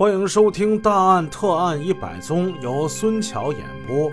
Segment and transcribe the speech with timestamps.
[0.00, 4.10] 欢迎收听《大案特案一百宗》，由孙桥演播。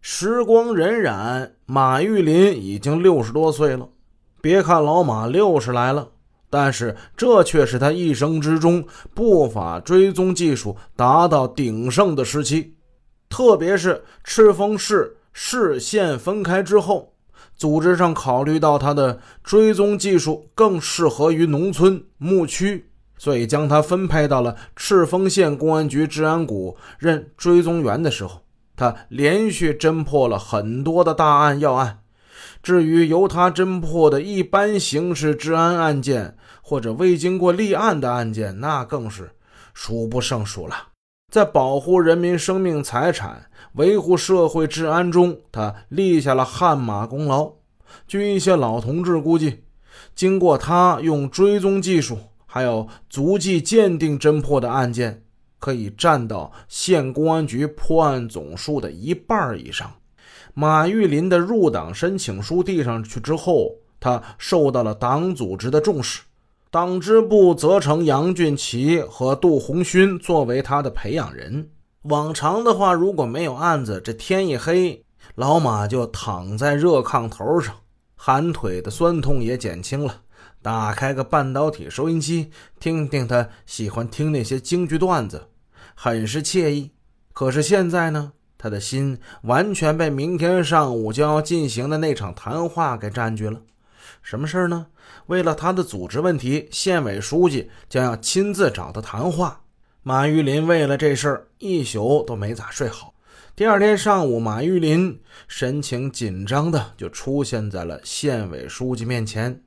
[0.00, 3.88] 时光荏苒，马玉林已经六十多岁了。
[4.40, 6.08] 别看老马六十来了，
[6.48, 12.76] 但是这却是他一生之中不法追踪技术达到鼎盛的时期。
[13.28, 17.12] 特别是赤峰市市县分开之后，
[17.56, 22.91] 组织上考虑到他的追踪技术更适合于农村牧区。
[23.22, 28.40] 所以，将他分配到了赤峰县公安局治安股任追踪员的时候，
[28.74, 32.00] 他连续侦破了很多的大案要案。
[32.64, 39.30] 至于由他侦破的一般刑事治安案件或者未经过立案的案件，那更是
[39.72, 40.88] 数不胜数了。
[41.30, 47.52] 在保护人民生命财产、维护社会治安中，他立下了汗马功劳。
[48.08, 49.62] 据一些老同志估计，
[50.12, 52.18] 经过他用追踪技术。
[52.54, 55.22] 还有足迹鉴定侦破的案件，
[55.58, 59.90] 可以占到县公安局破案总数的一半以上。
[60.52, 66.20] 马玉林的入党申请书递上去之后，他受到了党组织的重视，
[66.70, 71.70] 党支部责成杨俊奇和杜红勋作为他的培养人。
[72.02, 75.02] 往常的话，如果没有案子，这天一黑，
[75.36, 77.74] 老马就躺在热炕头上，
[78.14, 80.21] 寒腿的酸痛也减轻了。
[80.62, 85.48] 打开个半导体收音机，听听他喜欢听那些京剧段子，
[85.94, 86.92] 很是惬意。
[87.32, 93.60] 可是现在呢，他的心完全被明天上午就要进行的那场谈话给占据了。
[94.22, 94.86] 什么事儿呢？
[95.26, 99.62] 为了他的组织问题，县委书记将要亲自找他谈话。
[100.04, 103.14] 马玉林为了这事儿一宿都没咋睡好。
[103.56, 109.62] 第二天上午，马玉林神情紧张的就出现在了县委书记面前。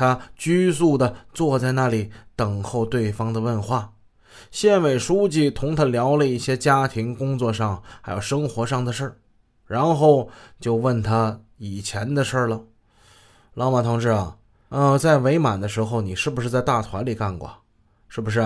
[0.00, 3.92] 他拘束地坐在那里等候对方的问话。
[4.50, 9.16] 县委书记同他聊了一些家庭、工作上还有生活上的事儿，
[9.66, 12.62] 然后就问他以前的事儿了。
[13.52, 14.38] 老马同志啊，
[14.70, 17.58] 呃，在伪满的时候，你是不是在大团里干过？
[18.08, 18.40] 是不是？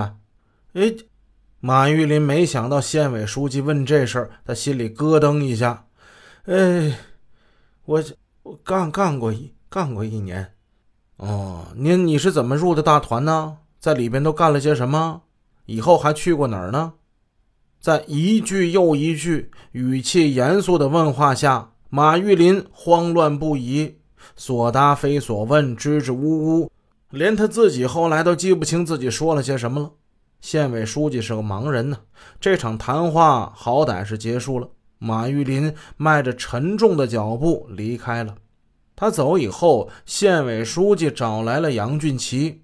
[0.73, 0.93] 哎，
[1.61, 5.87] 马玉林没想到县委书记问这事儿，他心里咯噔一下。
[6.47, 6.99] 哎，
[7.84, 8.03] 我
[8.43, 10.54] 我干干过一干过一年。
[11.17, 13.59] 哦，您你是怎么入的大团呢？
[13.79, 15.23] 在里边都干了些什么？
[15.67, 16.95] 以后还去过哪儿呢？
[17.81, 23.99] 在一句又一句语气严肃的问话下，马玉林慌乱不已，
[24.37, 26.71] 所答非所问，支支吾吾，
[27.11, 29.93] 连他自己后来都记不清自己说了些什么了。
[30.41, 31.99] 县委书记是个盲人呢，
[32.41, 34.69] 这场谈话好歹是结束了。
[34.99, 38.35] 马玉林迈着沉重的脚步离开了。
[38.97, 42.62] 他走以后，县委书记找来了杨俊奇。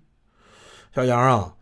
[0.95, 1.57] 小杨啊，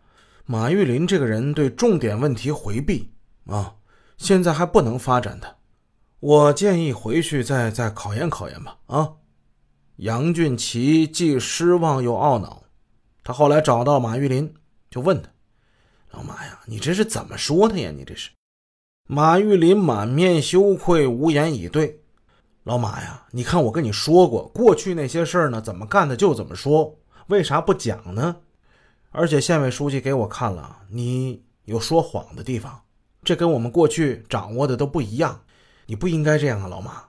[0.45, 3.11] 马玉林这个人对重点问题回避
[3.45, 3.75] 啊，
[4.17, 5.55] 现在还不能发展他。
[6.19, 8.77] 我建议回去再再考验考验吧。
[8.87, 9.13] 啊，
[9.97, 12.63] 杨俊奇既失望又懊恼。
[13.23, 14.53] 他后来找到马玉林，
[14.89, 15.29] 就问他
[16.11, 17.91] ：“老马呀，你这是怎么说他呀？
[17.91, 18.31] 你这是？”
[19.07, 22.01] 马玉林满面羞愧，无言以对。
[22.63, 26.95] 老马呀，你看我跟你说过，过去那些事儿呢，怎么干的就怎么说，
[27.27, 28.35] 为啥不讲呢？
[29.11, 32.81] 而且县委书记给我看了，你有说谎的地方，
[33.23, 35.41] 这跟我们过去掌握的都不一样，
[35.87, 37.05] 你不应该这样啊，老马。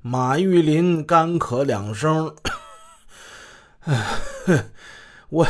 [0.00, 2.34] 马玉林干咳两声，
[3.80, 4.04] 哎，
[5.28, 5.46] 我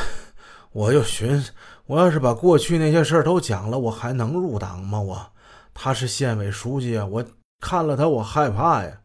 [0.73, 1.53] 我就寻思，
[1.87, 5.01] 我要是把过去那些事儿都讲了，我还能入党吗？
[5.01, 5.33] 我
[5.73, 7.25] 他是县委书记啊，我
[7.61, 8.99] 看了他我害怕呀。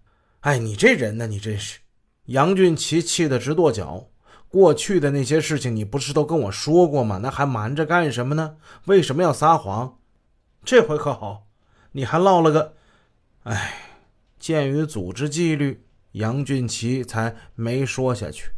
[0.48, 1.28] 哎，你这人呢？
[1.28, 1.80] 你真是！
[2.28, 4.08] 杨俊奇气得直跺脚。
[4.48, 7.20] 过去的那些事情，你不是都跟我说过吗？
[7.22, 8.56] 那还瞒着干什么呢？
[8.86, 9.98] 为什么要撒谎？
[10.64, 11.48] 这回可好，
[11.92, 12.76] 你还落了个……
[13.44, 13.74] 哎，
[14.40, 18.52] 鉴于组织纪律，杨俊奇才没说下去。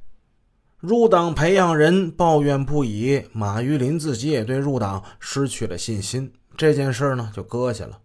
[0.78, 6.32] 入党培养人抱怨不已，马玉林自己也对入党失去了信心。
[6.56, 8.00] 这件事呢，就搁下了。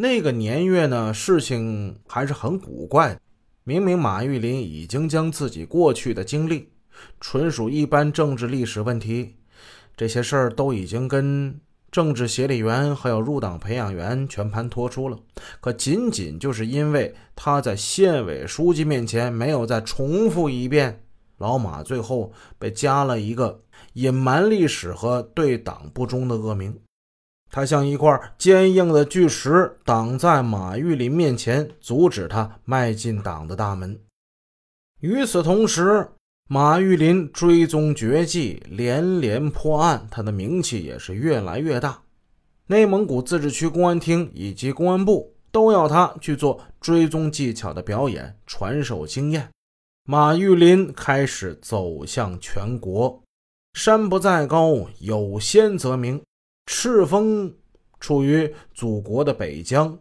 [0.00, 3.18] 那个年月呢，事情还是很古怪。
[3.64, 6.68] 明明马玉林已经将自己过去的经历，
[7.20, 9.34] 纯属一般政治历史问题，
[9.96, 11.58] 这些事儿都已经跟
[11.90, 15.18] 政治协理员还有入党培养员全盘托出了。
[15.60, 21.02] 可仅仅就是因为他在县委书记面前没有再重复一遍，
[21.38, 23.60] 老马最后被加了一个
[23.94, 26.78] 隐瞒历史和对党不忠的恶名。
[27.50, 33.98] 他像一块坚硬的巨石，挡在马玉林面前，阻止他迈进党的大门。
[35.00, 36.08] 与此同时，
[36.48, 42.02] 马玉林追踪绝技，连连破案，他的名气也是越来越大。
[42.66, 49.48] 内蒙古自治区公安厅以及公安部都要他去做追踪技巧的表演，传授经验。
[50.04, 53.22] 马玉林开始走向全国。
[53.74, 56.20] 山不在高，有仙则名。
[56.70, 57.54] 赤峰
[57.98, 59.98] 处于祖国的北疆，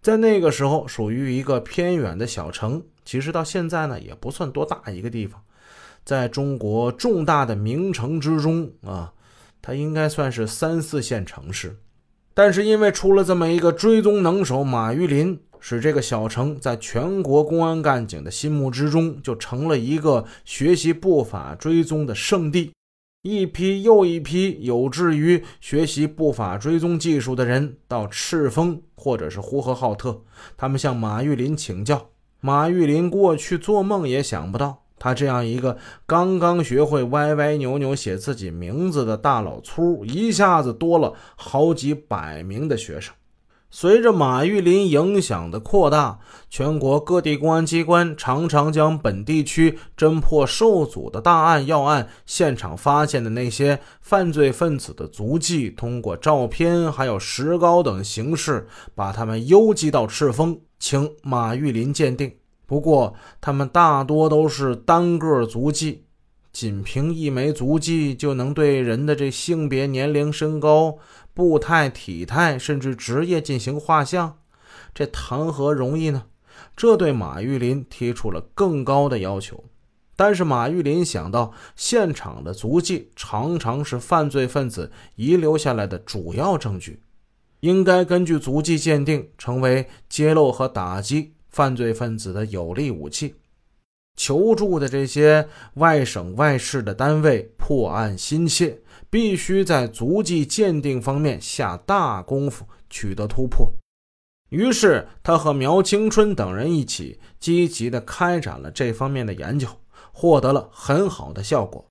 [0.00, 2.82] 在那个时候属于一个偏远的小城。
[3.04, 5.42] 其实到现在呢，也不算多大一个地方。
[6.02, 9.12] 在中国重大的名城之中啊，
[9.60, 11.76] 它应该算是三四线城市。
[12.32, 22.72] 但是因为出了这么一个追踪能手马玉林，使这个小城在全国公安干警的心目之中就成了一个学习不法追踪的圣地。
[23.22, 30.22] 一批又一批有志于学习不法追踪技术的人到赤峰或者是呼和浩特，
[30.56, 32.10] 他们向马玉林请教。
[32.40, 43.14] 马玉林过去做梦也想不到，他这样一个刚刚学会歪歪扭扭写自己名字的大老粗，一下子多了好几百名的学生。
[43.74, 46.18] 随着马玉林影响的扩大，
[46.50, 62.30] 全国各地公安机关常常将本地区侦破受阻的大案要案现场发现的那些犯罪分子的足迹，通过照片还有石膏等形式，把他们邮寄到赤峰，请马玉林鉴定。
[62.66, 66.04] 不过，他们大多都是单个足迹。
[66.52, 70.98] 仅凭一枚足迹就能对人的这性别、年龄、身高、
[71.34, 74.38] 步态、体态，甚至职业进行画像，
[74.94, 76.24] 这谈何容易呢？
[76.76, 79.64] 这对马玉林提出了更高的要求。
[80.14, 87.00] 但是马玉林想到，现场的足迹常常是犯罪分子遗留下来的主要证据，
[87.60, 93.34] 应该根据足迹鉴定，成为揭露和打击犯罪分子的有力武器。
[94.14, 98.78] 求助的这些外省外市的单位破案心切，
[99.12, 103.70] 必须在足迹鉴定方面下大功夫，取得突破。
[104.48, 109.68] 于是，他和苗青春等人一起积极地开展了这方面的研究，
[110.12, 111.84] 获得了很好的效果。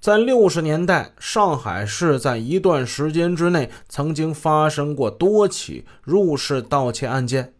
[0.00, 7.52] 在六十年代，上海市在一段时间之内曾经发生过多起入室盗窃案件。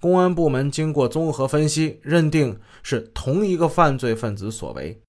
[0.00, 5.00] 公安部门经过综合分析，认定是同一个犯罪分子所为，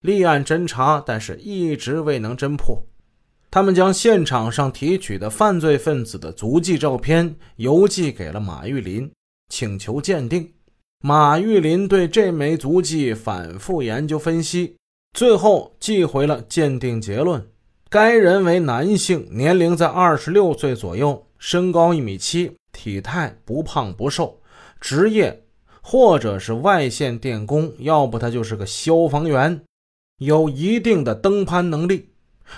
[0.00, 2.82] 立案侦查，但是一直未能侦破。
[3.50, 9.10] 他们将现场上提取的犯罪分子的足迹照片邮寄给了马玉林，
[9.48, 10.52] 请求鉴定。
[11.02, 14.76] 马玉林对这枚足迹反复研究分析，
[15.12, 17.44] 最后寄回了鉴定结论：
[17.88, 22.52] 该人为男性，年龄在二十六岁左右，身高一米七。
[22.72, 24.40] 体态不胖不瘦，
[24.80, 25.42] 职业
[25.82, 29.60] 或者是外线电工，要不他就是个消防员，
[30.20, 32.10] 有一定的登攀能力。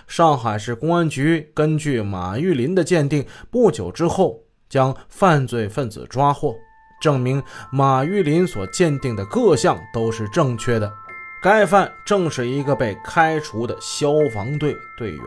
[0.06, 6.54] 上海市公安局根据马玉林的鉴定，不久之后将犯罪分子抓获，
[7.00, 10.92] 证明马玉林所鉴定的各项都是正确的。
[11.42, 15.24] 该犯正是一个被开除的消防队队员。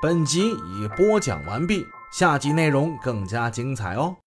[0.00, 1.86] 本集已播讲完毕。
[2.10, 4.16] 下集内容更加精彩哦！